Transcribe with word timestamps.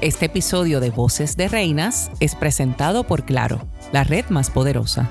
Este 0.00 0.26
episodio 0.26 0.80
de 0.80 0.90
Voces 0.90 1.36
de 1.36 1.46
Reinas 1.46 2.10
es 2.18 2.34
presentado 2.34 3.04
por 3.04 3.24
Claro, 3.24 3.68
la 3.92 4.02
red 4.02 4.24
más 4.30 4.50
poderosa. 4.50 5.10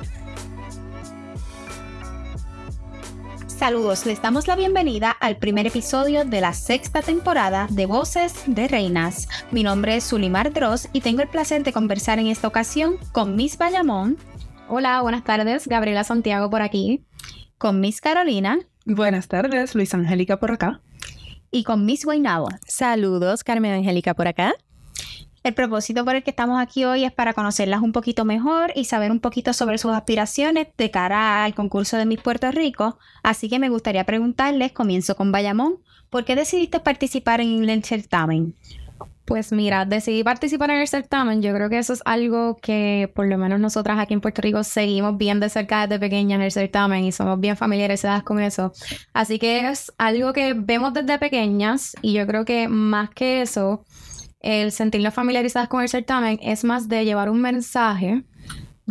Saludos, 3.47 4.05
les 4.07 4.21
damos 4.21 4.47
la 4.47 4.55
bienvenida 4.55 5.11
al 5.11 5.37
primer 5.37 5.67
episodio 5.67 6.25
de 6.25 6.41
la 6.41 6.51
sexta 6.51 7.01
temporada 7.01 7.68
de 7.70 7.86
Voces 7.86 8.34
de 8.48 8.68
Reinas. 8.68 9.29
Mi 9.52 9.63
nombre 9.63 9.95
es 9.95 10.04
Sulimar 10.04 10.52
Dross 10.52 10.89
y 10.91 11.02
tengo 11.02 11.21
el 11.21 11.27
placer 11.27 11.63
de 11.63 11.71
conversar 11.71 12.18
en 12.18 12.27
esta 12.27 12.47
ocasión 12.47 12.95
con 13.11 13.36
Miss 13.36 13.57
Bayamón. 13.57 14.18
Hola, 14.68 15.02
buenas 15.04 15.23
tardes, 15.23 15.68
Gabriela 15.68 16.04
Santiago 16.04 16.49
por 16.49 16.63
aquí. 16.63 17.05
Con 17.59 17.79
Miss 17.79 18.02
Carolina. 18.02 18.57
Buenas 18.86 19.27
tardes, 19.27 19.75
Luis 19.75 19.93
Angélica 19.93 20.39
por 20.39 20.52
acá. 20.52 20.81
Y 21.52 21.65
con 21.65 21.86
Miss 21.86 22.05
Guaynabo. 22.05 22.47
Saludos, 22.65 23.44
Carmen 23.44 23.73
Angélica 23.73 24.13
por 24.13 24.26
acá. 24.27 24.53
El 25.44 25.53
propósito 25.53 26.05
por 26.05 26.16
el 26.16 26.23
que 26.23 26.30
estamos 26.30 26.62
aquí 26.62 26.85
hoy 26.85 27.03
es 27.03 27.12
para 27.12 27.34
conocerlas 27.34 27.81
un 27.81 27.91
poquito 27.91 28.23
mejor 28.23 28.71
y 28.73 28.85
saber 28.85 29.12
un 29.12 29.20
poquito 29.20 29.52
sobre 29.52 29.77
sus 29.77 29.91
aspiraciones 29.91 30.67
de 30.77 30.91
cara 30.91 31.43
al 31.43 31.53
concurso 31.53 31.98
de 31.98 32.05
Miss 32.05 32.21
Puerto 32.21 32.49
Rico. 32.52 32.98
Así 33.21 33.49
que 33.49 33.59
me 33.59 33.67
gustaría 33.67 34.05
preguntarles, 34.05 34.71
comienzo 34.71 35.16
con 35.16 35.34
Bayamón, 35.34 35.79
¿por 36.09 36.23
qué 36.23 36.35
decidiste 36.35 36.79
participar 36.79 37.41
en 37.41 37.68
el 37.68 37.84
certamen? 37.84 38.55
Pues 39.25 39.52
mira, 39.52 39.85
decidí 39.85 40.23
participar 40.23 40.71
en 40.71 40.81
el 40.81 40.88
certamen. 40.88 41.41
Yo 41.41 41.53
creo 41.53 41.70
que 41.70 41.77
eso 41.77 41.93
es 41.93 42.02
algo 42.05 42.57
que 42.57 43.12
por 43.16 43.27
lo 43.27 43.38
menos 43.38 43.59
nosotras 43.59 43.99
aquí 43.99 44.13
en 44.13 44.21
Puerto 44.21 44.41
Rico 44.41 44.63
seguimos 44.63 45.17
bien 45.17 45.39
de 45.39 45.49
cerca 45.49 45.88
desde 45.88 45.99
pequeña 45.99 46.35
en 46.35 46.41
el 46.41 46.52
certamen 46.52 47.05
y 47.05 47.12
somos 47.12 47.39
bien 47.39 47.55
familiarizadas 47.55 48.23
con 48.23 48.39
eso. 48.39 48.73
Así 49.13 49.39
que 49.39 49.70
es 49.70 49.93
algo 49.98 50.34
que 50.34 50.53
vemos 50.53 50.93
desde 50.93 51.20
pequeñas 51.20 51.95
y 52.02 52.13
yo 52.13 52.26
creo 52.26 52.45
que 52.45 52.67
más 52.67 53.09
que 53.12 53.41
eso, 53.41 53.85
el 54.39 54.71
sentirnos 54.71 55.13
familiarizadas 55.13 55.70
con 55.70 55.81
el 55.81 55.90
certamen 55.90 56.40
es 56.41 56.63
más 56.63 56.90
de 56.90 57.05
llevar 57.05 57.29
un 57.29 57.41
mensaje 57.41 58.24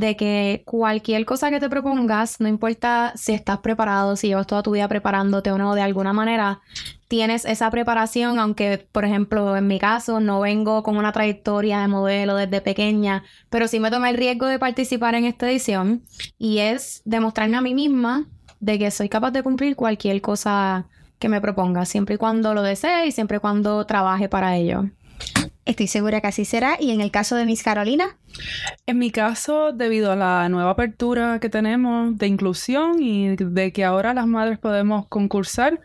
de 0.01 0.17
que 0.17 0.63
cualquier 0.65 1.27
cosa 1.27 1.51
que 1.51 1.61
te 1.61 1.69
propongas, 1.69 2.41
no 2.41 2.49
importa 2.49 3.13
si 3.17 3.35
estás 3.35 3.59
preparado, 3.59 4.17
si 4.17 4.29
llevas 4.29 4.47
toda 4.47 4.63
tu 4.63 4.71
vida 4.71 4.89
preparándote 4.89 5.53
o 5.53 5.59
no, 5.59 5.75
de 5.75 5.83
alguna 5.83 6.15
manera 6.15 6.61
tienes 7.07 7.45
esa 7.45 7.71
preparación, 7.71 8.39
aunque 8.39 8.87
por 8.93 9.05
ejemplo 9.05 9.55
en 9.57 9.67
mi 9.67 9.79
caso 9.79 10.19
no 10.19 10.41
vengo 10.41 10.83
con 10.83 10.97
una 10.97 11.13
trayectoria 11.13 11.81
de 11.81 11.89
modelo 11.89 12.35
desde 12.35 12.63
pequeña, 12.63 13.25
pero 13.51 13.69
sí 13.69 13.79
me 13.79 13.91
tomé 13.91 14.09
el 14.09 14.17
riesgo 14.17 14.47
de 14.47 14.59
participar 14.59 15.15
en 15.17 15.27
esta 15.27 15.51
edición 15.51 16.03
y 16.39 16.59
es 16.59 17.03
demostrarme 17.05 17.59
a 17.59 17.61
mí 17.61 17.75
misma 17.75 18.27
de 18.59 18.79
que 18.79 18.91
soy 18.91 19.11
capaz 19.11 19.33
de 19.33 19.43
cumplir 19.43 19.77
cualquier 19.77 20.23
cosa 20.23 20.87
que 21.19 21.29
me 21.29 21.43
proponga, 21.43 21.85
siempre 21.85 22.15
y 22.15 22.19
cuando 22.19 22.55
lo 22.55 22.63
desee 22.63 23.07
y 23.07 23.13
siempre 23.13 23.37
y 23.37 23.41
cuando 23.41 23.85
trabaje 23.85 24.31
para 24.31 24.57
ello. 24.57 24.87
Estoy 25.67 25.87
segura 25.87 26.21
que 26.21 26.27
así 26.27 26.45
será. 26.45 26.77
¿Y 26.81 26.91
en 26.91 27.01
el 27.01 27.11
caso 27.11 27.37
de 27.37 27.45
Miss 27.45 27.63
Carolina? 27.63 28.17
En 28.87 28.99
mi 28.99 29.11
caso, 29.11 29.73
debido 29.73 30.13
a 30.13 30.17
la 30.17 30.49
nueva 30.49 30.71
apertura 30.71 31.39
que 31.39 31.49
tenemos 31.49 32.17
de 32.17 32.27
inclusión 32.27 33.03
y 33.03 33.37
de 33.37 33.73
que 33.73 33.85
ahora 33.85 34.15
las 34.15 34.27
madres 34.27 34.59
podemos 34.59 35.07
concursar, 35.09 35.81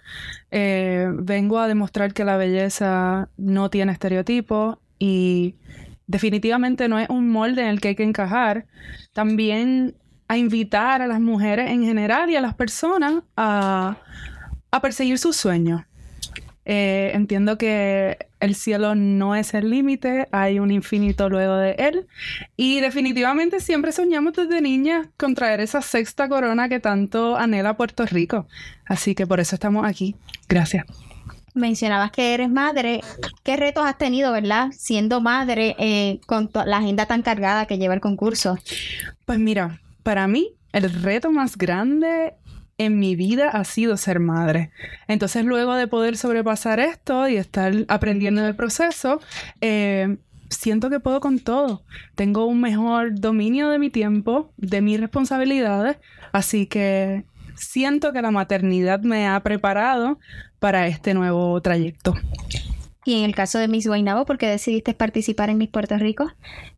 eh, 0.51 1.09
vengo 1.13 1.59
a 1.59 1.67
demostrar 1.67 2.13
que 2.13 2.23
la 2.23 2.37
belleza 2.37 3.29
no 3.37 3.69
tiene 3.69 3.91
estereotipos 3.91 4.77
y 4.97 5.55
definitivamente 6.07 6.87
no 6.87 6.99
es 6.99 7.09
un 7.09 7.29
molde 7.29 7.63
en 7.63 7.67
el 7.67 7.81
que 7.81 7.89
hay 7.89 7.95
que 7.95 8.03
encajar. 8.03 8.65
También 9.13 9.95
a 10.27 10.37
invitar 10.37 11.01
a 11.01 11.07
las 11.07 11.19
mujeres 11.19 11.69
en 11.69 11.83
general 11.83 12.29
y 12.29 12.35
a 12.35 12.41
las 12.41 12.55
personas 12.55 13.23
a, 13.37 13.97
perseguir 14.81 15.17
sus 15.17 15.37
sueños. 15.37 15.83
Eh, 16.65 17.11
entiendo 17.13 17.57
que 17.57 18.17
el 18.45 18.55
cielo 18.55 18.95
no 18.95 19.35
es 19.35 19.53
el 19.53 19.69
límite, 19.69 20.27
hay 20.31 20.59
un 20.59 20.71
infinito 20.71 21.29
luego 21.29 21.55
de 21.57 21.71
él. 21.77 22.07
Y 22.55 22.79
definitivamente 22.79 23.59
siempre 23.59 23.91
soñamos 23.91 24.33
desde 24.33 24.61
niña 24.61 25.09
con 25.17 25.35
traer 25.35 25.59
esa 25.59 25.81
sexta 25.81 26.29
corona 26.29 26.69
que 26.69 26.79
tanto 26.79 27.35
anhela 27.35 27.75
Puerto 27.75 28.05
Rico. 28.05 28.47
Así 28.85 29.15
que 29.15 29.27
por 29.27 29.39
eso 29.39 29.55
estamos 29.55 29.85
aquí. 29.85 30.15
Gracias. 30.47 30.85
Mencionabas 31.53 32.11
que 32.11 32.33
eres 32.33 32.49
madre. 32.49 33.01
¿Qué 33.43 33.55
retos 33.55 33.85
has 33.85 33.97
tenido, 33.97 34.31
verdad? 34.31 34.69
Siendo 34.71 35.21
madre 35.21 35.75
eh, 35.79 36.19
con 36.25 36.49
la 36.53 36.77
agenda 36.77 37.05
tan 37.05 37.21
cargada 37.21 37.65
que 37.65 37.77
lleva 37.77 37.93
el 37.93 38.01
concurso. 38.01 38.57
Pues 39.25 39.39
mira, 39.39 39.79
para 40.03 40.27
mí 40.27 40.51
el 40.73 40.91
reto 41.01 41.31
más 41.31 41.57
grande 41.57 42.33
en 42.77 42.99
mi 42.99 43.15
vida 43.15 43.49
ha 43.49 43.63
sido 43.63 43.97
ser 43.97 44.19
madre. 44.19 44.71
Entonces, 45.07 45.45
luego 45.45 45.75
de 45.75 45.87
poder 45.87 46.17
sobrepasar 46.17 46.79
esto 46.79 47.27
y 47.27 47.37
estar 47.37 47.73
aprendiendo 47.87 48.41
en 48.41 48.47
el 48.47 48.55
proceso, 48.55 49.19
eh, 49.61 50.17
siento 50.49 50.89
que 50.89 50.99
puedo 50.99 51.19
con 51.19 51.39
todo. 51.39 51.83
Tengo 52.15 52.45
un 52.45 52.61
mejor 52.61 53.19
dominio 53.19 53.69
de 53.69 53.79
mi 53.79 53.89
tiempo, 53.89 54.51
de 54.57 54.81
mis 54.81 54.99
responsabilidades, 54.99 55.97
así 56.31 56.65
que 56.65 57.25
siento 57.55 58.11
que 58.13 58.21
la 58.21 58.31
maternidad 58.31 59.01
me 59.01 59.27
ha 59.27 59.39
preparado 59.41 60.19
para 60.59 60.87
este 60.87 61.13
nuevo 61.13 61.59
trayecto. 61.61 62.13
Y 63.05 63.19
en 63.19 63.25
el 63.25 63.35
caso 63.35 63.59
de 63.59 63.67
Miss 63.67 63.87
Guaynabo, 63.87 64.25
¿por 64.25 64.37
qué 64.37 64.47
decidiste 64.47 64.95
participar 64.95 65.49
en 65.49 65.59
Miss 65.59 65.69
Puerto 65.69 65.95
Rico? 65.97 66.31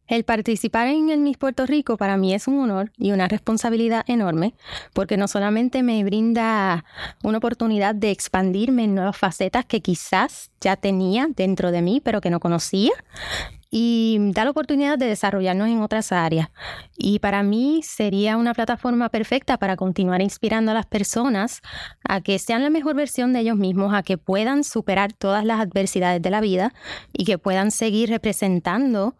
El 0.07 0.23
participar 0.23 0.87
en 0.87 1.09
el 1.09 1.19
Miss 1.19 1.37
Puerto 1.37 1.65
Rico 1.65 1.97
para 1.97 2.15
mí 2.15 2.33
es 2.33 2.47
un 2.47 2.59
honor 2.59 2.91
y 2.97 3.11
una 3.11 3.27
responsabilidad 3.27 4.05
enorme, 4.07 4.53
porque 4.93 5.17
no 5.17 5.27
solamente 5.27 5.83
me 5.83 6.01
brinda 6.03 6.85
una 7.23 7.39
oportunidad 7.39 7.93
de 7.93 8.11
expandirme 8.11 8.85
en 8.85 8.95
nuevas 8.95 9.17
facetas 9.17 9.65
que 9.65 9.81
quizás 9.81 10.51
ya 10.61 10.77
tenía 10.77 11.27
dentro 11.35 11.71
de 11.71 11.81
mí, 11.81 12.01
pero 12.03 12.21
que 12.21 12.29
no 12.29 12.39
conocía, 12.39 12.91
y 13.69 14.17
da 14.33 14.45
la 14.45 14.51
oportunidad 14.51 14.97
de 14.97 15.07
desarrollarnos 15.07 15.67
en 15.67 15.81
otras 15.81 16.11
áreas. 16.11 16.49
Y 16.97 17.19
para 17.19 17.43
mí 17.43 17.81
sería 17.83 18.37
una 18.37 18.53
plataforma 18.53 19.09
perfecta 19.09 19.57
para 19.57 19.75
continuar 19.75 20.21
inspirando 20.21 20.71
a 20.71 20.73
las 20.73 20.85
personas 20.85 21.61
a 22.07 22.21
que 22.21 22.39
sean 22.39 22.63
la 22.63 22.69
mejor 22.69 22.95
versión 22.95 23.33
de 23.33 23.41
ellos 23.41 23.57
mismos, 23.57 23.93
a 23.93 24.03
que 24.03 24.17
puedan 24.17 24.63
superar 24.63 25.13
todas 25.13 25.43
las 25.43 25.59
adversidades 25.59 26.21
de 26.21 26.29
la 26.29 26.41
vida 26.41 26.73
y 27.13 27.25
que 27.25 27.37
puedan 27.37 27.71
seguir 27.71 28.09
representando 28.09 29.15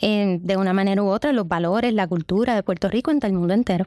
de 0.00 0.56
una 0.56 0.72
manera 0.72 1.02
u 1.02 1.08
otra 1.08 1.32
los 1.32 1.46
valores, 1.46 1.92
la 1.92 2.06
cultura 2.06 2.54
de 2.54 2.62
Puerto 2.62 2.88
Rico 2.88 3.10
todo 3.10 3.26
el 3.26 3.32
mundo 3.34 3.54
entero. 3.54 3.84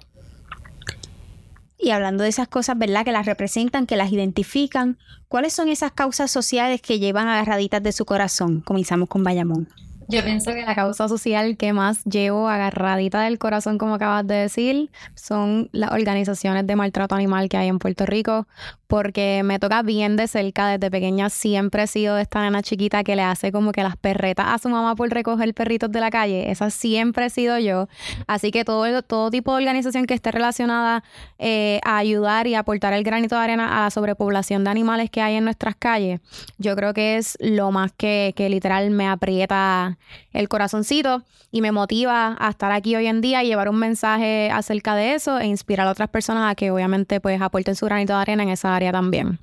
Y 1.78 1.90
hablando 1.92 2.24
de 2.24 2.30
esas 2.30 2.48
cosas, 2.48 2.78
¿verdad? 2.78 3.04
Que 3.04 3.12
las 3.12 3.26
representan, 3.26 3.88
que 3.88 3.98
las 3.98 4.12
identifican, 4.12 4.98
¿cuáles 5.28 5.54
son 5.54 5.68
esas 5.68 5.92
causas 5.92 6.32
sociales 6.32 6.82
que 6.82 7.00
llevan 7.00 7.28
agarraditas 7.28 7.84
de 7.84 7.92
su 7.92 8.06
corazón? 8.06 8.62
Comenzamos 8.62 9.10
con 9.10 9.24
Bayamón. 9.24 9.68
Yo 10.08 10.24
pienso 10.24 10.54
que 10.54 10.64
la 10.64 10.76
causa 10.76 11.08
social 11.08 11.58
que 11.58 11.74
más 11.74 12.04
llevo 12.04 12.50
agarradita 12.50 13.22
del 13.22 13.40
corazón, 13.40 13.78
como 13.78 13.96
acabas 13.96 14.26
de 14.28 14.36
decir, 14.36 14.90
son 15.16 15.70
las 15.72 15.92
organizaciones 15.92 16.68
de 16.68 16.76
maltrato 16.76 17.16
animal 17.16 17.50
que 17.50 17.58
hay 17.58 17.68
en 17.68 17.80
Puerto 17.80 18.06
Rico, 18.06 18.48
porque 18.94 19.42
me 19.44 19.58
toca 19.58 19.82
bien 19.82 20.18
de 20.18 20.28
cerca 20.28 20.68
desde 20.68 20.92
pequeña. 20.92 21.32
Siempre 21.32 21.82
he 21.82 21.88
sido 21.88 22.20
esta 22.20 22.44
nena 22.44 22.62
chiquita 22.62 23.04
que 23.04 23.16
le 23.16 23.24
hace 23.24 23.52
como 23.52 23.72
que 23.72 23.82
las 23.82 23.98
perretas 23.98 24.46
a 24.50 24.60
su 24.60 24.70
mamá 24.70 24.96
por 24.96 25.10
recoger 25.10 25.52
perritos 25.56 25.92
de 25.92 26.00
la 26.00 26.12
calle. 26.12 26.52
Esa 26.52 26.70
siempre 26.70 27.26
he 27.26 27.30
sido 27.32 27.58
yo. 27.58 27.88
Así 28.28 28.52
que 28.52 28.64
todo, 28.64 29.02
todo 29.02 29.32
tipo 29.32 29.50
de 29.54 29.64
organización 29.64 30.06
que 30.06 30.14
esté 30.14 30.30
relacionada 30.30 31.04
eh, 31.40 31.80
a 31.84 31.98
ayudar 31.98 32.46
y 32.46 32.54
aportar 32.54 32.94
el 32.94 33.04
granito 33.04 33.34
de 33.34 33.42
arena 33.42 33.80
a 33.80 33.86
la 33.86 33.90
sobrepoblación 33.90 34.64
de 34.64 34.70
animales 34.70 35.10
que 35.10 35.22
hay 35.24 35.38
en 35.38 35.46
nuestras 35.46 35.76
calles, 35.76 36.22
yo 36.60 36.76
creo 36.76 36.94
que 36.94 37.18
es 37.18 37.36
lo 37.40 37.72
más 37.72 37.94
que, 37.94 38.34
que 38.36 38.48
literal 38.48 38.92
me 38.92 39.08
aprieta 39.08 39.98
el 40.34 40.48
corazoncito 40.48 41.24
y 41.54 41.62
me 41.62 41.72
motiva 41.72 42.36
a 42.40 42.50
estar 42.50 42.72
aquí 42.72 42.96
hoy 42.96 43.06
en 43.06 43.22
día 43.22 43.44
y 43.44 43.48
llevar 43.48 43.70
un 43.70 43.78
mensaje 43.78 44.50
acerca 44.52 44.96
de 44.96 45.14
eso 45.14 45.40
e 45.40 45.46
inspirar 45.46 45.88
a 45.88 45.92
otras 45.92 46.10
personas 46.10 46.52
a 46.52 46.56
que 46.56 46.72
obviamente 46.72 47.22
pues 47.22 47.40
aporten 47.42 47.76
su 47.76 47.86
granito 47.86 48.14
de 48.14 48.22
arena 48.22 48.42
en 48.42 48.50
esa 48.50 48.76
área 48.76 48.83
también. 48.92 49.40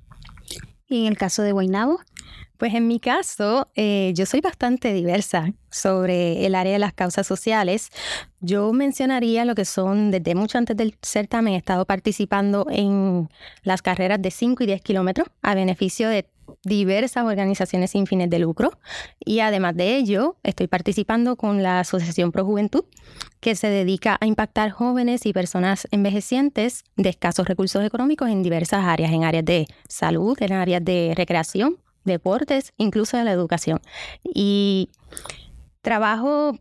¿Y 0.89 1.03
en 1.03 1.07
el 1.07 1.17
caso 1.17 1.43
de 1.43 1.53
Guaynabo? 1.53 2.01
Pues 2.61 2.75
en 2.75 2.89
mi 2.89 3.01
caso, 3.01 3.69
eh, 3.75 4.13
yo 4.15 4.27
soy 4.27 4.43
bastante 4.43 4.93
diversa 4.93 5.51
sobre 5.71 6.45
el 6.45 6.55
área 6.55 6.75
de 6.75 6.79
las 6.79 6.93
causas 6.93 7.27
sociales. 7.27 7.91
Yo 8.41 8.71
mencionaría 8.75 9.47
lo 9.47 9.55
que 9.55 9.65
son, 9.65 10.11
desde 10.11 10.35
mucho 10.35 10.59
antes 10.59 10.77
del 10.77 10.95
certamen, 11.01 11.55
he 11.55 11.57
estado 11.57 11.87
participando 11.87 12.67
en 12.69 13.31
las 13.63 13.81
carreras 13.81 14.21
de 14.21 14.31
5 14.31 14.65
y 14.65 14.67
10 14.67 14.83
kilómetros 14.83 15.29
a 15.41 15.55
beneficio 15.55 16.11
de 16.11 16.27
diversas 16.65 17.25
organizaciones 17.25 17.91
sin 17.91 18.07
fines 18.07 18.31
de 18.31 18.39
lucro 18.39 18.73
y 19.19 19.41
además 19.41 19.77
de 19.77 19.97
ello 19.97 20.37
estoy 20.43 20.67
participando 20.67 21.37
con 21.37 21.63
la 21.63 21.81
Asociación 21.81 22.33
Pro 22.33 22.45
Juventud 22.45 22.85
que 23.41 23.55
se 23.55 23.69
dedica 23.69 24.19
a 24.21 24.27
impactar 24.27 24.71
jóvenes 24.71 25.27
y 25.27 25.33
personas 25.33 25.89
envejecientes 25.91 26.85
de 26.97 27.09
escasos 27.09 27.47
recursos 27.47 27.85
económicos 27.85 28.29
en 28.29 28.43
diversas 28.43 28.85
áreas, 28.85 29.13
en 29.13 29.25
áreas 29.25 29.45
de 29.45 29.67
salud, 29.89 30.37
en 30.41 30.53
áreas 30.53 30.85
de 30.85 31.15
recreación, 31.17 31.79
deportes, 32.05 32.73
incluso 32.77 33.17
de 33.17 33.25
la 33.25 33.33
educación. 33.33 33.81
Y 34.23 34.91
trabajo 35.83 36.59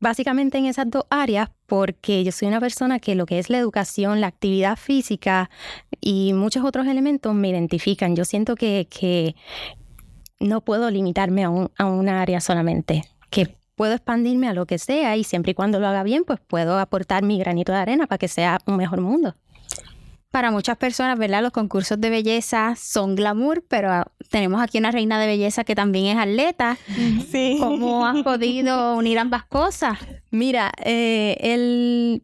básicamente 0.00 0.58
en 0.58 0.66
esas 0.66 0.90
dos 0.90 1.04
áreas 1.10 1.50
porque 1.66 2.24
yo 2.24 2.32
soy 2.32 2.48
una 2.48 2.60
persona 2.60 2.98
que 2.98 3.14
lo 3.14 3.26
que 3.26 3.38
es 3.38 3.50
la 3.50 3.58
educación, 3.58 4.20
la 4.20 4.28
actividad 4.28 4.76
física 4.76 5.50
y 6.00 6.32
muchos 6.32 6.64
otros 6.64 6.86
elementos 6.86 7.34
me 7.34 7.48
identifican. 7.48 8.14
Yo 8.16 8.24
siento 8.24 8.54
que, 8.54 9.34
no 10.40 10.60
puedo 10.60 10.88
limitarme 10.90 11.42
a, 11.42 11.50
un, 11.50 11.70
a 11.76 11.86
una 11.86 12.22
área 12.22 12.40
solamente, 12.40 13.02
que 13.28 13.56
puedo 13.74 13.94
expandirme 13.94 14.48
a 14.48 14.52
lo 14.52 14.66
que 14.66 14.78
sea 14.78 15.16
y 15.16 15.24
siempre 15.24 15.52
y 15.52 15.54
cuando 15.54 15.80
lo 15.80 15.88
haga 15.88 16.04
bien, 16.04 16.24
pues 16.24 16.38
puedo 16.40 16.78
aportar 16.78 17.24
mi 17.24 17.38
granito 17.38 17.72
de 17.72 17.78
arena 17.78 18.06
para 18.06 18.18
que 18.18 18.28
sea 18.28 18.58
un 18.66 18.76
mejor 18.76 19.00
mundo. 19.00 19.34
Para 20.30 20.50
muchas 20.50 20.76
personas, 20.76 21.18
¿verdad? 21.18 21.42
Los 21.42 21.52
concursos 21.52 21.98
de 22.00 22.10
belleza 22.10 22.74
son 22.76 23.16
glamour, 23.16 23.64
pero 23.66 24.04
tenemos 24.30 24.60
aquí 24.60 24.78
una 24.78 24.90
reina 24.90 25.18
de 25.18 25.26
belleza 25.26 25.64
que 25.64 25.74
también 25.74 26.16
es 26.16 26.22
atleta. 26.22 26.76
Sí. 27.30 27.56
¿Cómo 27.58 28.06
has 28.06 28.22
podido 28.22 28.96
unir 28.96 29.18
ambas 29.18 29.44
cosas? 29.44 29.98
Mira, 30.30 30.70
eh, 30.84 31.36
el, 31.40 32.22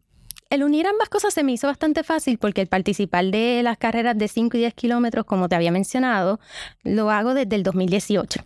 el 0.51 0.63
unir 0.63 0.87
ambas 0.87 1.09
cosas 1.09 1.33
se 1.33 1.43
me 1.43 1.53
hizo 1.53 1.67
bastante 1.67 2.05
fácil 2.05 2.39
porque 2.39 2.61
el 2.61 2.67
participar 2.67 3.25
de 3.27 3.63
las 3.63 3.79
carreras 3.79 4.19
de 4.19 4.29
5 4.29 4.57
y 4.59 4.61
10 4.61 4.75
kilómetros, 4.75 5.25
como 5.25 5.49
te 5.49 5.57
había 5.57 5.73
mencionado, 5.73 6.41
lo 6.83 7.11
hago 7.11 7.33
desde 7.33 7.57
el 7.57 7.63
2018. 7.63 8.45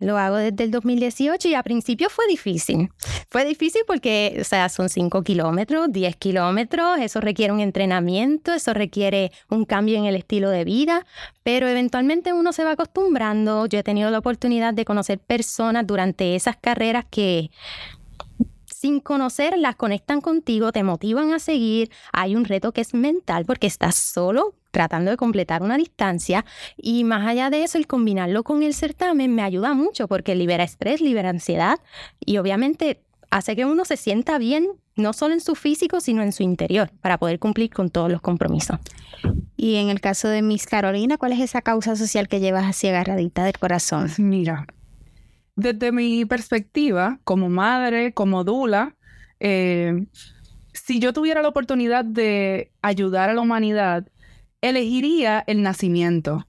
Lo 0.00 0.16
hago 0.16 0.36
desde 0.36 0.62
el 0.62 0.70
2018 0.70 1.48
y 1.48 1.54
a 1.54 1.62
principio 1.64 2.08
fue 2.08 2.24
difícil. 2.28 2.90
Fue 3.30 3.44
difícil 3.44 3.82
porque, 3.86 4.38
o 4.40 4.44
sea, 4.44 4.68
son 4.68 4.88
5 4.88 5.22
kilómetros, 5.24 5.88
10 5.90 6.14
kilómetros, 6.16 7.00
eso 7.00 7.20
requiere 7.20 7.52
un 7.52 7.58
entrenamiento, 7.58 8.54
eso 8.54 8.72
requiere 8.74 9.32
un 9.50 9.64
cambio 9.64 9.98
en 9.98 10.04
el 10.04 10.14
estilo 10.14 10.50
de 10.50 10.64
vida, 10.64 11.04
pero 11.42 11.66
eventualmente 11.66 12.32
uno 12.32 12.52
se 12.52 12.62
va 12.62 12.72
acostumbrando. 12.72 13.66
Yo 13.66 13.80
he 13.80 13.82
tenido 13.82 14.10
la 14.10 14.18
oportunidad 14.18 14.72
de 14.72 14.84
conocer 14.84 15.18
personas 15.18 15.84
durante 15.84 16.36
esas 16.36 16.56
carreras 16.56 17.04
que 17.10 17.50
sin 18.78 19.00
conocer 19.00 19.58
las 19.58 19.74
conectan 19.74 20.20
contigo, 20.20 20.70
te 20.70 20.84
motivan 20.84 21.32
a 21.32 21.40
seguir. 21.40 21.90
Hay 22.12 22.36
un 22.36 22.44
reto 22.44 22.70
que 22.70 22.80
es 22.80 22.94
mental 22.94 23.44
porque 23.44 23.66
estás 23.66 23.96
solo 23.96 24.54
tratando 24.70 25.10
de 25.10 25.16
completar 25.16 25.62
una 25.62 25.76
distancia 25.76 26.44
y 26.76 27.02
más 27.02 27.26
allá 27.26 27.50
de 27.50 27.64
eso 27.64 27.76
el 27.76 27.88
combinarlo 27.88 28.44
con 28.44 28.62
el 28.62 28.74
certamen 28.74 29.34
me 29.34 29.42
ayuda 29.42 29.74
mucho 29.74 30.06
porque 30.06 30.36
libera 30.36 30.62
estrés, 30.62 31.00
libera 31.00 31.30
ansiedad 31.30 31.80
y 32.24 32.38
obviamente 32.38 33.00
hace 33.30 33.56
que 33.56 33.64
uno 33.64 33.84
se 33.84 33.96
sienta 33.96 34.38
bien 34.38 34.68
no 34.94 35.12
solo 35.12 35.34
en 35.34 35.40
su 35.40 35.56
físico 35.56 36.00
sino 36.00 36.22
en 36.22 36.32
su 36.32 36.44
interior 36.44 36.92
para 37.00 37.18
poder 37.18 37.40
cumplir 37.40 37.70
con 37.70 37.90
todos 37.90 38.12
los 38.12 38.20
compromisos. 38.20 38.78
Y 39.56 39.76
en 39.76 39.88
el 39.88 40.00
caso 40.00 40.28
de 40.28 40.42
Miss 40.42 40.66
Carolina, 40.66 41.18
¿cuál 41.18 41.32
es 41.32 41.40
esa 41.40 41.62
causa 41.62 41.96
social 41.96 42.28
que 42.28 42.38
llevas 42.38 42.66
así 42.66 42.86
agarradita 42.86 43.44
del 43.44 43.58
corazón? 43.58 44.08
Mira, 44.18 44.68
desde 45.58 45.90
mi 45.90 46.24
perspectiva, 46.24 47.18
como 47.24 47.48
madre, 47.48 48.14
como 48.14 48.44
dula, 48.44 48.94
eh, 49.40 50.06
si 50.72 51.00
yo 51.00 51.12
tuviera 51.12 51.42
la 51.42 51.48
oportunidad 51.48 52.04
de 52.04 52.70
ayudar 52.80 53.28
a 53.28 53.34
la 53.34 53.40
humanidad, 53.40 54.06
elegiría 54.60 55.42
el 55.48 55.62
nacimiento. 55.62 56.46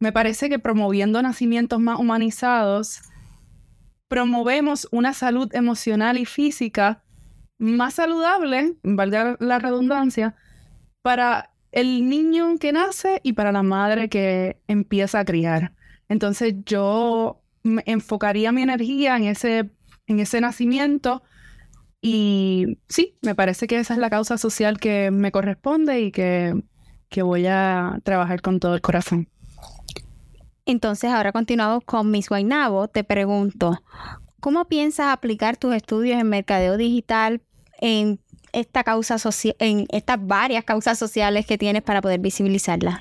Me 0.00 0.10
parece 0.10 0.48
que 0.48 0.58
promoviendo 0.58 1.22
nacimientos 1.22 1.78
más 1.78 2.00
humanizados, 2.00 3.02
promovemos 4.08 4.88
una 4.90 5.12
salud 5.12 5.48
emocional 5.54 6.18
y 6.18 6.24
física 6.24 7.04
más 7.58 7.94
saludable, 7.94 8.74
valga 8.82 9.36
la 9.38 9.60
redundancia, 9.60 10.34
para 11.00 11.52
el 11.70 12.08
niño 12.08 12.58
que 12.58 12.72
nace 12.72 13.20
y 13.22 13.34
para 13.34 13.52
la 13.52 13.62
madre 13.62 14.08
que 14.08 14.60
empieza 14.66 15.20
a 15.20 15.24
criar. 15.24 15.74
Entonces 16.08 16.56
yo 16.66 17.41
enfocaría 17.64 18.52
mi 18.52 18.62
energía 18.62 19.16
en 19.16 19.24
ese, 19.24 19.70
en 20.06 20.20
ese 20.20 20.40
nacimiento. 20.40 21.22
Y 22.00 22.78
sí, 22.88 23.16
me 23.22 23.34
parece 23.34 23.66
que 23.66 23.78
esa 23.78 23.94
es 23.94 24.00
la 24.00 24.10
causa 24.10 24.36
social 24.38 24.78
que 24.80 25.10
me 25.10 25.30
corresponde 25.30 26.00
y 26.00 26.10
que, 26.10 26.60
que 27.08 27.22
voy 27.22 27.46
a 27.46 28.00
trabajar 28.02 28.42
con 28.42 28.58
todo 28.58 28.74
el 28.74 28.80
corazón. 28.80 29.28
Entonces, 30.64 31.10
ahora 31.10 31.32
continuamos 31.32 31.84
con 31.84 32.10
Miss 32.10 32.28
Guaynabo. 32.28 32.88
Te 32.88 33.04
pregunto, 33.04 33.82
¿cómo 34.40 34.66
piensas 34.66 35.12
aplicar 35.12 35.56
tus 35.56 35.74
estudios 35.74 36.20
en 36.20 36.28
mercadeo 36.28 36.76
digital 36.76 37.42
en 37.80 38.20
esta 38.52 38.84
causa 38.84 39.16
en 39.58 39.86
estas 39.90 40.24
varias 40.24 40.64
causas 40.64 40.98
sociales 40.98 41.46
que 41.46 41.58
tienes 41.58 41.82
para 41.82 42.02
poder 42.02 42.20
visibilizarlas? 42.20 43.00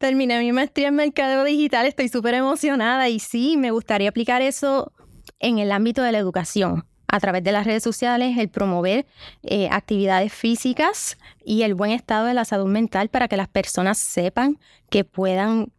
Terminé 0.00 0.38
mi 0.38 0.50
maestría 0.50 0.88
en 0.88 0.94
mercadeo 0.94 1.44
digital, 1.44 1.84
estoy 1.84 2.08
súper 2.08 2.32
emocionada 2.32 3.10
y 3.10 3.18
sí, 3.18 3.58
me 3.58 3.70
gustaría 3.70 4.08
aplicar 4.08 4.40
eso 4.40 4.94
en 5.40 5.58
el 5.58 5.70
ámbito 5.70 6.02
de 6.02 6.10
la 6.10 6.16
educación. 6.16 6.86
A 7.06 7.20
través 7.20 7.44
de 7.44 7.52
las 7.52 7.66
redes 7.66 7.82
sociales, 7.82 8.38
el 8.38 8.48
promover 8.48 9.04
eh, 9.42 9.68
actividades 9.70 10.32
físicas 10.32 11.18
y 11.44 11.64
el 11.64 11.74
buen 11.74 11.90
estado 11.90 12.24
de 12.24 12.32
la 12.32 12.46
salud 12.46 12.68
mental 12.70 13.10
para 13.10 13.28
que 13.28 13.36
las 13.36 13.48
personas 13.48 13.98
sepan 13.98 14.58
que 14.88 15.04
puedan 15.04 15.70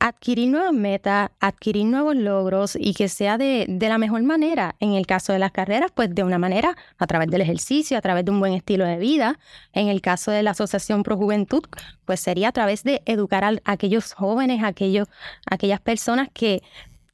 adquirir 0.00 0.48
nuevas 0.48 0.72
metas, 0.72 1.30
adquirir 1.40 1.84
nuevos 1.86 2.16
logros 2.16 2.76
y 2.78 2.94
que 2.94 3.08
sea 3.08 3.38
de, 3.38 3.66
la 3.68 3.98
mejor 3.98 4.22
manera. 4.22 4.74
En 4.80 4.92
el 4.92 5.06
caso 5.06 5.32
de 5.32 5.38
las 5.38 5.52
carreras, 5.52 5.90
pues 5.94 6.14
de 6.14 6.22
una 6.22 6.38
manera 6.38 6.76
a 6.98 7.06
través 7.06 7.28
del 7.28 7.40
ejercicio, 7.40 7.96
a 7.96 8.00
través 8.00 8.24
de 8.24 8.30
un 8.30 8.40
buen 8.40 8.52
estilo 8.52 8.84
de 8.84 8.98
vida. 8.98 9.38
En 9.72 9.88
el 9.88 10.00
caso 10.00 10.30
de 10.30 10.42
la 10.42 10.52
Asociación 10.52 11.02
Pro 11.02 11.16
Juventud, 11.16 11.64
pues 12.04 12.20
sería 12.20 12.48
a 12.48 12.52
través 12.52 12.84
de 12.84 13.02
educar 13.06 13.44
a, 13.44 13.52
aquellos 13.64 14.12
jóvenes, 14.12 14.62
a 14.62 14.68
aquellos, 14.68 15.08
aquellas 15.50 15.80
personas 15.80 16.28
que 16.32 16.62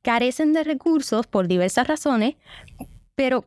carecen 0.03 0.53
de 0.53 0.65
recursos 0.65 1.27
por 1.27 1.49
diversas 1.49 1.87
razones, 1.87 2.37
pero 3.15 3.45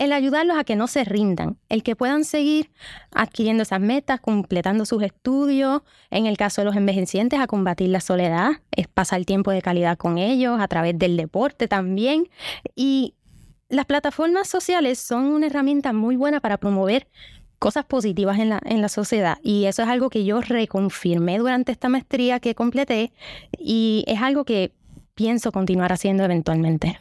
el 0.00 0.14
ayudarlos 0.14 0.58
a 0.58 0.64
que 0.64 0.76
no 0.76 0.86
se 0.86 1.04
rindan, 1.04 1.58
el 1.68 1.82
que 1.82 1.94
puedan 1.94 2.24
seguir 2.24 2.70
adquiriendo 3.12 3.64
esas 3.64 3.80
metas, 3.80 4.18
completando 4.18 4.86
sus 4.86 5.02
estudios, 5.02 5.82
en 6.10 6.24
el 6.24 6.38
caso 6.38 6.62
de 6.62 6.64
los 6.64 6.74
envejecientes, 6.74 7.38
a 7.38 7.46
combatir 7.46 7.90
la 7.90 8.00
soledad, 8.00 8.52
es 8.72 8.88
pasar 8.88 9.26
tiempo 9.26 9.50
de 9.50 9.60
calidad 9.60 9.98
con 9.98 10.16
ellos, 10.16 10.58
a 10.58 10.68
través 10.68 10.98
del 10.98 11.18
deporte 11.18 11.68
también. 11.68 12.30
Y 12.74 13.12
las 13.68 13.84
plataformas 13.84 14.48
sociales 14.48 14.98
son 14.98 15.26
una 15.26 15.48
herramienta 15.48 15.92
muy 15.92 16.16
buena 16.16 16.40
para 16.40 16.56
promover 16.56 17.06
cosas 17.58 17.84
positivas 17.84 18.38
en 18.38 18.48
la, 18.48 18.60
en 18.64 18.80
la 18.80 18.88
sociedad. 18.88 19.36
Y 19.42 19.66
eso 19.66 19.82
es 19.82 19.88
algo 19.88 20.08
que 20.08 20.24
yo 20.24 20.40
reconfirmé 20.40 21.36
durante 21.36 21.72
esta 21.72 21.90
maestría 21.90 22.40
que 22.40 22.54
completé 22.54 23.12
y 23.58 24.04
es 24.06 24.22
algo 24.22 24.46
que 24.46 24.72
pienso 25.14 25.52
continuar 25.52 25.92
haciendo 25.92 26.24
eventualmente. 26.24 26.98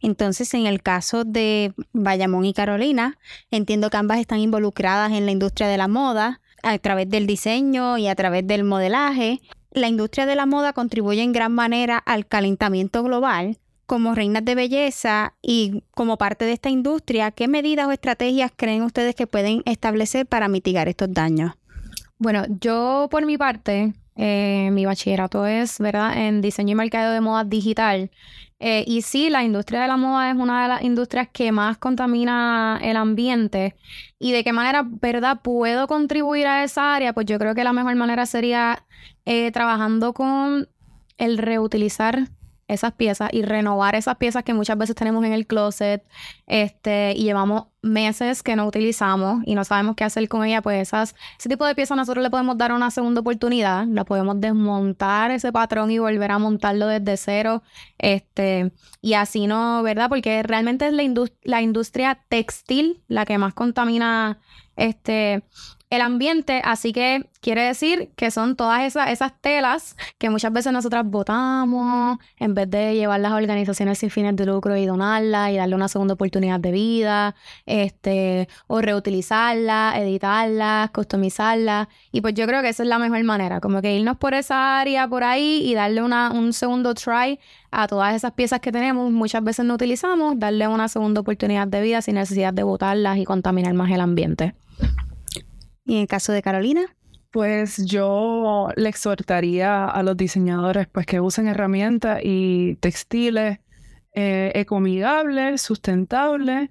Entonces, 0.00 0.52
en 0.54 0.66
el 0.66 0.82
caso 0.82 1.24
de 1.24 1.74
Bayamón 1.92 2.44
y 2.44 2.54
Carolina, 2.54 3.18
entiendo 3.50 3.90
que 3.90 3.96
ambas 3.96 4.18
están 4.18 4.40
involucradas 4.40 5.12
en 5.12 5.26
la 5.26 5.32
industria 5.32 5.68
de 5.68 5.76
la 5.76 5.88
moda 5.88 6.40
a 6.62 6.78
través 6.78 7.08
del 7.08 7.26
diseño 7.26 7.98
y 7.98 8.08
a 8.08 8.14
través 8.14 8.46
del 8.46 8.64
modelaje. 8.64 9.40
La 9.70 9.88
industria 9.88 10.26
de 10.26 10.34
la 10.34 10.46
moda 10.46 10.72
contribuye 10.72 11.22
en 11.22 11.32
gran 11.32 11.52
manera 11.52 11.98
al 11.98 12.26
calentamiento 12.26 13.02
global. 13.02 13.58
Como 13.86 14.14
reinas 14.14 14.44
de 14.44 14.54
belleza 14.54 15.34
y 15.42 15.82
como 15.90 16.16
parte 16.16 16.44
de 16.44 16.52
esta 16.52 16.70
industria, 16.70 17.32
¿qué 17.32 17.48
medidas 17.48 17.88
o 17.88 17.92
estrategias 17.92 18.52
creen 18.54 18.82
ustedes 18.82 19.16
que 19.16 19.26
pueden 19.26 19.62
establecer 19.64 20.26
para 20.26 20.48
mitigar 20.48 20.88
estos 20.88 21.12
daños? 21.12 21.54
Bueno, 22.18 22.44
yo 22.60 23.08
por 23.10 23.26
mi 23.26 23.36
parte, 23.36 23.94
eh, 24.14 24.68
mi 24.72 24.86
bachillerato 24.86 25.46
es, 25.46 25.78
¿verdad?, 25.78 26.16
en 26.16 26.40
diseño 26.40 26.72
y 26.72 26.74
mercado 26.76 27.12
de 27.12 27.20
moda 27.20 27.42
digital. 27.44 28.10
Eh, 28.62 28.84
y 28.86 29.00
sí, 29.02 29.30
la 29.30 29.42
industria 29.42 29.80
de 29.80 29.88
la 29.88 29.96
moda 29.96 30.30
es 30.30 30.36
una 30.36 30.62
de 30.62 30.68
las 30.68 30.82
industrias 30.82 31.28
que 31.32 31.50
más 31.50 31.78
contamina 31.78 32.78
el 32.82 32.96
ambiente. 32.96 33.74
¿Y 34.18 34.32
de 34.32 34.44
qué 34.44 34.52
manera, 34.52 34.84
verdad, 34.86 35.40
puedo 35.42 35.86
contribuir 35.88 36.46
a 36.46 36.62
esa 36.62 36.94
área? 36.94 37.14
Pues 37.14 37.26
yo 37.26 37.38
creo 37.38 37.54
que 37.54 37.64
la 37.64 37.72
mejor 37.72 37.94
manera 37.96 38.26
sería 38.26 38.84
eh, 39.24 39.50
trabajando 39.50 40.12
con 40.12 40.68
el 41.16 41.38
reutilizar 41.38 42.28
esas 42.72 42.92
piezas 42.92 43.30
y 43.32 43.42
renovar 43.42 43.94
esas 43.94 44.16
piezas 44.16 44.44
que 44.44 44.54
muchas 44.54 44.78
veces 44.78 44.94
tenemos 44.94 45.24
en 45.24 45.32
el 45.32 45.46
closet 45.46 46.04
este, 46.46 47.12
y 47.16 47.24
llevamos 47.24 47.64
meses 47.82 48.42
que 48.42 48.56
no 48.56 48.66
utilizamos 48.66 49.42
y 49.46 49.54
no 49.54 49.64
sabemos 49.64 49.96
qué 49.96 50.04
hacer 50.04 50.28
con 50.28 50.44
ella, 50.44 50.62
pues 50.62 50.80
esas, 50.80 51.14
ese 51.38 51.48
tipo 51.48 51.66
de 51.66 51.74
piezas 51.74 51.96
nosotros 51.96 52.22
le 52.22 52.30
podemos 52.30 52.56
dar 52.58 52.72
una 52.72 52.90
segunda 52.90 53.20
oportunidad, 53.22 53.86
la 53.86 54.04
podemos 54.04 54.40
desmontar 54.40 55.30
ese 55.30 55.52
patrón 55.52 55.90
y 55.90 55.98
volver 55.98 56.30
a 56.30 56.38
montarlo 56.38 56.86
desde 56.86 57.16
cero, 57.16 57.62
este, 57.98 58.72
y 59.00 59.14
así 59.14 59.46
no, 59.46 59.82
¿verdad? 59.82 60.08
Porque 60.08 60.42
realmente 60.42 60.86
es 60.86 60.92
la, 60.92 61.02
la 61.42 61.62
industria 61.62 62.20
textil 62.28 63.02
la 63.08 63.24
que 63.24 63.38
más 63.38 63.54
contamina 63.54 64.38
este 64.76 65.42
el 65.90 66.02
ambiente, 66.02 66.62
así 66.64 66.92
que 66.92 67.26
quiere 67.40 67.62
decir 67.62 68.10
que 68.14 68.30
son 68.30 68.54
todas 68.54 68.82
esas, 68.82 69.10
esas 69.10 69.32
telas 69.40 69.96
que 70.18 70.30
muchas 70.30 70.52
veces 70.52 70.72
nosotras 70.72 71.04
botamos 71.04 72.18
en 72.38 72.54
vez 72.54 72.70
de 72.70 72.94
llevarlas 72.94 73.32
a 73.32 73.34
organizaciones 73.34 73.98
sin 73.98 74.08
fines 74.08 74.36
de 74.36 74.46
lucro 74.46 74.76
y 74.76 74.86
donarlas 74.86 75.50
y 75.50 75.56
darle 75.56 75.74
una 75.74 75.88
segunda 75.88 76.14
oportunidad 76.14 76.60
de 76.60 76.70
vida, 76.70 77.34
este, 77.66 78.48
o 78.68 78.80
reutilizarlas, 78.80 79.96
editarlas, 79.96 80.90
customizarlas. 80.92 81.88
Y 82.12 82.20
pues 82.20 82.34
yo 82.34 82.46
creo 82.46 82.62
que 82.62 82.68
esa 82.68 82.84
es 82.84 82.88
la 82.88 83.00
mejor 83.00 83.24
manera, 83.24 83.60
como 83.60 83.82
que 83.82 83.92
irnos 83.96 84.16
por 84.16 84.34
esa 84.34 84.78
área 84.78 85.08
por 85.08 85.24
ahí 85.24 85.62
y 85.64 85.74
darle 85.74 86.02
una, 86.02 86.30
un 86.30 86.52
segundo 86.52 86.94
try 86.94 87.40
a 87.72 87.88
todas 87.88 88.14
esas 88.14 88.32
piezas 88.32 88.60
que 88.60 88.70
tenemos, 88.70 89.10
muchas 89.10 89.42
veces 89.42 89.64
no 89.64 89.74
utilizamos, 89.74 90.38
darle 90.38 90.68
una 90.68 90.86
segunda 90.86 91.20
oportunidad 91.20 91.66
de 91.66 91.80
vida 91.80 92.00
sin 92.00 92.14
necesidad 92.14 92.54
de 92.54 92.62
botarlas 92.62 93.18
y 93.18 93.24
contaminar 93.24 93.74
más 93.74 93.90
el 93.90 94.00
ambiente. 94.00 94.54
¿Y 95.84 95.94
en 95.94 96.00
el 96.02 96.08
caso 96.08 96.32
de 96.32 96.42
Carolina? 96.42 96.82
Pues 97.30 97.84
yo 97.84 98.68
le 98.76 98.88
exhortaría 98.88 99.86
a 99.86 100.02
los 100.02 100.16
diseñadores 100.16 100.88
pues 100.88 101.06
que 101.06 101.20
usen 101.20 101.46
herramientas 101.46 102.20
y 102.22 102.76
textiles 102.76 103.60
eh, 104.12 104.50
ecoamigables, 104.54 105.62
sustentables, 105.62 106.70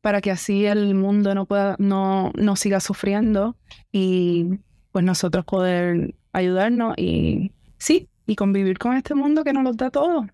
para 0.00 0.20
que 0.20 0.32
así 0.32 0.66
el 0.66 0.94
mundo 0.94 1.34
no 1.34 1.46
pueda, 1.46 1.76
no, 1.78 2.32
no 2.34 2.56
siga 2.56 2.80
sufriendo 2.80 3.56
y 3.92 4.58
pues 4.90 5.04
nosotros 5.04 5.44
poder 5.44 6.14
ayudarnos 6.32 6.94
y 6.98 7.52
sí, 7.78 8.08
y 8.26 8.34
convivir 8.34 8.78
con 8.78 8.96
este 8.96 9.14
mundo 9.14 9.44
que 9.44 9.52
nos 9.52 9.62
lo 9.62 9.72
da 9.74 9.90
todo. 9.90 10.26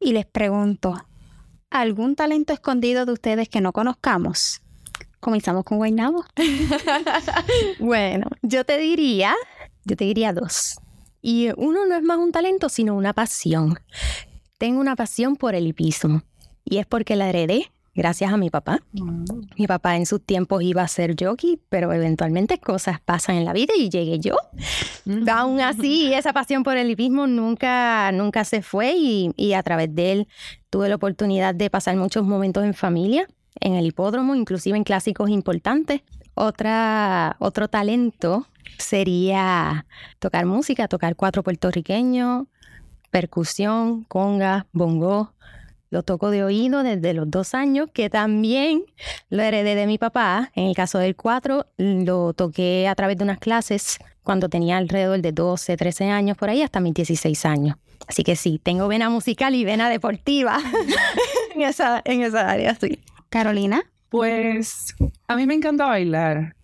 Y 0.00 0.12
les 0.12 0.26
pregunto, 0.26 0.96
¿algún 1.70 2.16
talento 2.16 2.52
escondido 2.52 3.06
de 3.06 3.12
ustedes 3.12 3.48
que 3.48 3.60
no 3.60 3.72
conozcamos? 3.72 4.62
Comenzamos 5.22 5.62
con 5.62 5.78
Guaynabo. 5.78 6.24
bueno, 7.78 8.26
yo 8.42 8.64
te 8.64 8.76
diría, 8.76 9.36
yo 9.84 9.94
te 9.94 10.04
diría 10.04 10.32
dos. 10.32 10.80
Y 11.20 11.50
uno 11.56 11.86
no 11.86 11.94
es 11.94 12.02
más 12.02 12.18
un 12.18 12.32
talento, 12.32 12.68
sino 12.68 12.96
una 12.96 13.12
pasión. 13.12 13.78
Tengo 14.58 14.80
una 14.80 14.96
pasión 14.96 15.36
por 15.36 15.54
el 15.54 15.68
hipismo. 15.68 16.22
Y 16.64 16.78
es 16.78 16.86
porque 16.86 17.14
la 17.14 17.28
heredé 17.28 17.70
gracias 17.94 18.32
a 18.32 18.36
mi 18.36 18.50
papá. 18.50 18.80
Mm. 18.94 19.24
Mi 19.56 19.68
papá 19.68 19.96
en 19.96 20.06
sus 20.06 20.26
tiempos 20.26 20.60
iba 20.64 20.82
a 20.82 20.88
ser 20.88 21.14
jockey, 21.16 21.60
pero 21.68 21.92
eventualmente 21.92 22.58
cosas 22.58 23.00
pasan 23.00 23.36
en 23.36 23.44
la 23.44 23.52
vida 23.52 23.74
y 23.78 23.90
llegué 23.90 24.18
yo. 24.18 24.34
Mm. 25.04 25.28
Aún 25.28 25.60
así, 25.60 26.12
esa 26.14 26.32
pasión 26.32 26.64
por 26.64 26.76
el 26.76 26.90
hipismo 26.90 27.28
nunca, 27.28 28.10
nunca 28.10 28.44
se 28.44 28.60
fue 28.60 28.94
y, 28.96 29.30
y, 29.36 29.52
a 29.52 29.62
través 29.62 29.94
de 29.94 30.10
él 30.10 30.28
tuve 30.68 30.88
la 30.88 30.96
oportunidad 30.96 31.54
de 31.54 31.70
pasar 31.70 31.94
muchos 31.94 32.26
momentos 32.26 32.64
en 32.64 32.74
familia, 32.74 33.28
en 33.60 33.74
el 33.74 33.86
hipódromo, 33.86 34.34
inclusive 34.34 34.76
en 34.76 34.84
clásicos 34.84 35.30
importantes. 35.30 36.02
Otra, 36.34 37.36
otro 37.38 37.68
talento 37.68 38.46
sería 38.78 39.86
tocar 40.18 40.46
música, 40.46 40.88
tocar 40.88 41.16
cuatro 41.16 41.42
puertorriqueños, 41.42 42.46
percusión, 43.10 44.04
conga, 44.04 44.66
bongo, 44.72 45.32
lo 45.92 46.02
toco 46.02 46.30
de 46.30 46.42
oído 46.42 46.82
desde 46.82 47.12
los 47.12 47.30
dos 47.30 47.52
años, 47.52 47.90
que 47.92 48.08
también 48.08 48.84
lo 49.28 49.42
heredé 49.42 49.74
de 49.74 49.86
mi 49.86 49.98
papá. 49.98 50.50
En 50.54 50.66
el 50.66 50.74
caso 50.74 50.98
del 50.98 51.14
cuatro, 51.14 51.66
lo 51.76 52.32
toqué 52.32 52.88
a 52.88 52.94
través 52.94 53.18
de 53.18 53.24
unas 53.24 53.38
clases 53.38 53.98
cuando 54.22 54.48
tenía 54.48 54.78
alrededor 54.78 55.20
de 55.20 55.32
12, 55.32 55.76
13 55.76 56.08
años, 56.08 56.38
por 56.38 56.48
ahí 56.48 56.62
hasta 56.62 56.80
mis 56.80 56.94
16 56.94 57.44
años. 57.44 57.76
Así 58.08 58.24
que 58.24 58.36
sí, 58.36 58.58
tengo 58.58 58.88
vena 58.88 59.10
musical 59.10 59.54
y 59.54 59.64
vena 59.64 59.90
deportiva 59.90 60.58
en, 61.54 61.60
esa, 61.60 62.00
en 62.06 62.22
esa 62.22 62.50
área, 62.50 62.74
sí. 62.74 62.98
Carolina. 63.32 63.82
Pues 64.10 64.94
a 65.26 65.36
mí 65.36 65.46
me 65.46 65.54
encanta 65.54 65.86
bailar. 65.86 66.54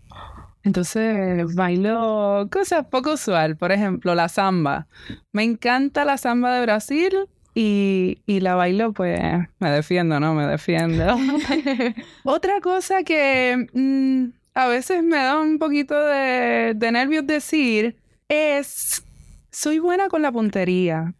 Entonces 0.62 1.54
bailo 1.54 2.46
cosas 2.52 2.86
poco 2.90 3.14
usual, 3.14 3.56
por 3.56 3.72
ejemplo, 3.72 4.14
la 4.14 4.28
samba. 4.28 4.86
Me 5.32 5.44
encanta 5.44 6.04
la 6.04 6.18
samba 6.18 6.54
de 6.54 6.62
Brasil 6.62 7.14
y, 7.54 8.18
la 8.26 8.54
bailo, 8.54 8.92
pues 8.92 9.18
me 9.58 9.70
defiendo, 9.70 10.20
¿no? 10.20 10.34
Me 10.34 10.46
defiendo. 10.46 11.16
Otra 12.24 12.60
cosa 12.60 13.02
que 13.02 13.66
mm, 13.72 14.24
a 14.52 14.66
veces 14.66 15.02
me 15.02 15.16
da 15.16 15.40
un 15.40 15.58
poquito 15.58 15.98
de, 15.98 16.76
nervios 16.92 17.26
decir 17.26 17.96
es, 18.28 19.02
soy 19.50 19.78
buena 19.78 20.08
con 20.08 20.20
la 20.20 20.30
puntería. 20.30 21.14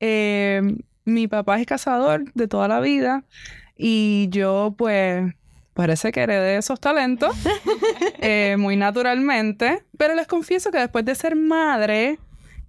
Eh, 0.00 0.60
mi 1.04 1.28
papá 1.28 1.60
es 1.60 1.66
cazador 1.66 2.32
de 2.34 2.48
toda 2.48 2.66
la 2.66 2.80
vida 2.80 3.24
y 3.78 4.28
yo 4.30 4.74
pues 4.76 5.32
parece 5.72 6.10
que 6.10 6.20
heredé 6.20 6.56
esos 6.58 6.80
talentos 6.80 7.36
eh, 8.20 8.56
muy 8.58 8.76
naturalmente, 8.76 9.84
pero 9.96 10.14
les 10.14 10.26
confieso 10.26 10.72
que 10.72 10.78
después 10.78 11.04
de 11.04 11.14
ser 11.14 11.36
madre, 11.36 12.18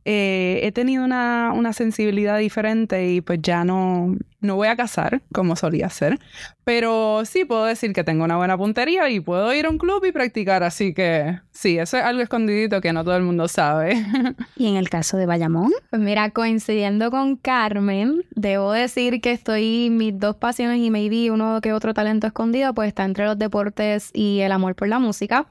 eh, 0.05 0.59
he 0.63 0.71
tenido 0.71 1.03
una, 1.03 1.73
sensibilidad 1.73 2.39
diferente 2.39 3.11
y 3.11 3.21
pues 3.21 3.39
ya 3.43 3.63
no, 3.63 4.15
no 4.41 4.55
voy 4.55 4.67
a 4.67 4.75
cazar 4.75 5.21
como 5.31 5.55
solía 5.55 5.85
hacer. 5.85 6.19
Pero 6.63 7.23
sí 7.25 7.45
puedo 7.45 7.65
decir 7.65 7.93
que 7.93 8.03
tengo 8.03 8.23
una 8.23 8.37
buena 8.37 8.57
puntería 8.57 9.09
y 9.09 9.19
puedo 9.19 9.53
ir 9.53 9.65
a 9.65 9.69
un 9.69 9.77
club 9.77 10.03
y 10.05 10.11
practicar. 10.11 10.63
Así 10.63 10.93
que 10.93 11.39
sí, 11.51 11.77
eso 11.77 11.97
es 11.97 12.03
algo 12.03 12.21
escondidito 12.21 12.81
que 12.81 12.91
no 12.91 13.03
todo 13.03 13.15
el 13.17 13.23
mundo 13.23 13.47
sabe. 13.47 14.03
¿Y 14.55 14.67
en 14.67 14.75
el 14.75 14.89
caso 14.89 15.17
de 15.17 15.25
Bayamón? 15.25 15.71
Pues 15.89 16.01
mira, 16.01 16.31
coincidiendo 16.31 17.11
con 17.11 17.35
Carmen, 17.35 18.23
debo 18.35 18.71
decir 18.71 19.21
que 19.21 19.31
estoy, 19.31 19.89
mis 19.91 20.17
dos 20.19 20.35
pasiones 20.35 20.79
y 20.79 20.89
maybe 20.89 21.31
uno 21.31 21.61
que 21.61 21.73
otro 21.73 21.93
talento 21.93 22.27
escondido, 22.27 22.73
pues 22.73 22.87
está 22.87 23.05
entre 23.05 23.25
los 23.25 23.37
deportes 23.37 24.09
y 24.13 24.39
el 24.39 24.51
amor 24.51 24.75
por 24.75 24.87
la 24.87 24.99
música. 24.99 25.45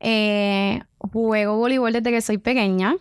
Eh, 0.00 0.80
juego 0.98 1.56
voleibol 1.56 1.92
desde 1.92 2.10
que 2.10 2.20
soy 2.20 2.38
pequeña. 2.38 2.96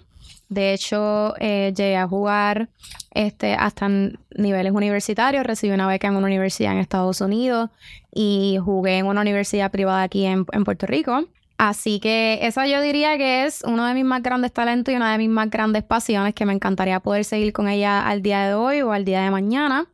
De 0.52 0.74
hecho, 0.74 1.34
eh, 1.40 1.72
llegué 1.74 1.96
a 1.96 2.06
jugar 2.10 2.68
este, 3.12 3.54
hasta 3.54 3.88
niveles 4.36 4.74
universitarios, 4.74 5.46
recibí 5.46 5.72
una 5.72 5.88
beca 5.88 6.10
en 6.10 6.18
una 6.18 6.28
universidad 6.28 6.74
en 6.74 6.80
Estados 6.80 7.22
Unidos 7.22 7.70
y 8.14 8.58
jugué 8.62 8.98
en 8.98 9.06
una 9.06 9.22
universidad 9.22 9.72
privada 9.72 10.04
aquí 10.04 10.26
en, 10.26 10.46
en 10.52 10.64
Puerto 10.66 10.88
Rico. 10.88 11.24
Así 11.64 12.00
que 12.00 12.40
eso 12.42 12.66
yo 12.66 12.82
diría 12.82 13.20
que 13.20 13.46
es 13.46 13.62
uno 13.64 13.86
de 13.86 13.94
mis 13.94 14.04
más 14.04 14.24
grandes 14.24 14.52
talentos 14.52 14.92
y 14.92 14.98
una 14.98 15.12
de 15.12 15.20
mis 15.20 15.30
más 15.30 15.48
grandes 15.48 15.84
pasiones 15.84 16.34
que 16.34 16.44
me 16.44 16.54
encantaría 16.54 17.00
poder 17.02 17.24
seguir 17.24 17.54
con 17.54 17.70
ella 17.70 18.08
al 18.08 18.24
día 18.24 18.48
de 18.48 18.56
hoy 18.56 18.82
o 18.82 18.92
al 18.92 19.06
día 19.06 19.22
de 19.22 19.30
mañana. 19.30 19.86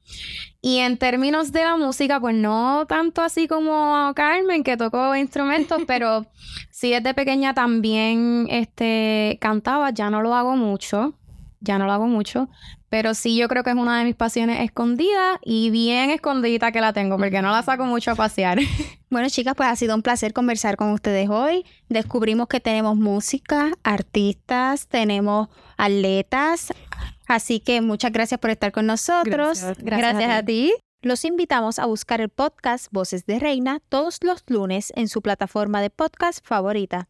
Y 0.62 0.77
en 0.77 0.97
términos 0.97 1.51
de 1.51 1.65
la 1.65 1.75
música, 1.75 2.21
pues 2.21 2.36
no 2.36 2.86
tanto 2.88 3.21
así 3.21 3.50
como 3.50 4.13
Carmen, 4.15 4.63
que 4.63 4.77
tocó 4.77 5.13
instrumentos, 5.17 5.81
pero 5.88 6.25
sí 6.71 6.91
desde 6.91 7.13
pequeña 7.13 7.53
también 7.53 8.47
este, 8.50 9.38
cantaba, 9.41 9.89
ya 9.89 10.09
no 10.09 10.21
lo 10.21 10.36
hago 10.36 10.55
mucho, 10.55 11.15
ya 11.59 11.77
no 11.77 11.86
lo 11.86 11.91
hago 11.91 12.07
mucho, 12.07 12.47
pero 12.89 13.13
sí 13.13 13.36
yo 13.38 13.48
creo 13.48 13.63
que 13.63 13.72
es 13.72 13.75
una 13.75 14.00
de 14.00 14.06
mis 14.06 14.15
pasiones 14.15 14.62
escondidas 14.62 15.39
y 15.44 15.70
bien 15.70 16.10
escondida 16.10 16.72
que 16.72 16.82
la 16.82 16.94
tengo, 16.94 17.17
porque 17.17 17.41
no 17.41 17.51
la 17.51 17.63
saco 17.63 17.86
mucho 17.86 18.12
a 18.12 18.15
pasear. 18.15 18.60
Bueno, 19.10 19.29
chicas, 19.29 19.53
pues 19.56 19.70
ha 19.70 19.75
sido 19.77 19.96
un 19.96 20.01
placer 20.01 20.34
conversar 20.34 20.75
con 20.75 20.91
ustedes 20.91 21.29
hoy. 21.29 21.65
Descubrimos 21.88 22.50
que 22.50 22.60
tenemos 22.60 22.98
música, 22.98 23.72
artistas, 23.82 24.89
tenemos 24.89 25.48
atletas, 25.77 26.74
Así 27.27 27.60
que 27.60 27.82
muchas 27.82 28.12
gracias 28.12 28.39
por 28.39 28.50
estar 28.50 28.72
con 28.72 28.86
nosotros. 28.86 29.62
Gracias, 29.79 30.32
a, 30.32 30.44
ti. 30.44 30.74
Los 31.01 31.25
invitamos 31.25 31.77
a 31.77 31.86
buscar 31.86 32.22
el 32.22 32.29
podcast 32.29 32.88
Voces 32.91 33.25
de 33.25 33.39
Reina 33.39 33.82
todos 33.89 34.20
los 34.24 34.44
lunes 34.48 34.94
en 34.96 35.10
su 35.10 35.22
plataforma 35.22 35.82
de 35.82 35.89
podcast 35.89 36.39
favorita. 36.44 37.10